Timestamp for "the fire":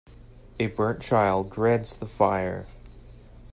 1.95-2.65